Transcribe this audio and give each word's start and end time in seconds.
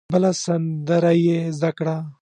بله 0.13 0.31
سندره 0.43 1.13
یې 1.25 1.37
زده 1.57 1.71
کړه. 1.77 1.95